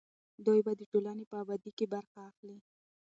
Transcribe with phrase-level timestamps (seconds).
[0.45, 2.57] دوی به د ټولنې په ابادۍ کې برخه اخلي.